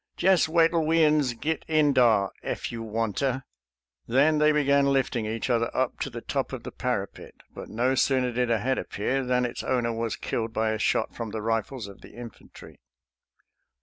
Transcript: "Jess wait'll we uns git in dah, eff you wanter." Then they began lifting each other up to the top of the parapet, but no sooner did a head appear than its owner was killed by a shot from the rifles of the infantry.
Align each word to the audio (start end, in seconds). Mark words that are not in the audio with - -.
"Jess 0.17 0.49
wait'll 0.49 0.83
we 0.83 1.03
uns 1.05 1.33
git 1.35 1.63
in 1.67 1.93
dah, 1.93 2.29
eff 2.41 2.71
you 2.71 2.81
wanter." 2.81 3.43
Then 4.07 4.39
they 4.39 4.51
began 4.51 4.87
lifting 4.91 5.27
each 5.27 5.47
other 5.47 5.69
up 5.77 5.99
to 5.99 6.09
the 6.09 6.21
top 6.21 6.53
of 6.53 6.63
the 6.63 6.71
parapet, 6.71 7.35
but 7.53 7.69
no 7.69 7.93
sooner 7.93 8.31
did 8.31 8.49
a 8.49 8.57
head 8.57 8.79
appear 8.79 9.23
than 9.23 9.45
its 9.45 9.63
owner 9.63 9.93
was 9.93 10.15
killed 10.15 10.53
by 10.53 10.71
a 10.71 10.79
shot 10.79 11.13
from 11.13 11.29
the 11.29 11.41
rifles 11.43 11.85
of 11.87 12.01
the 12.01 12.15
infantry. 12.15 12.79